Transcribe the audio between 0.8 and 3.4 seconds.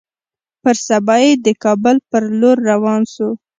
سبا يې د کابل پر لور روان سو.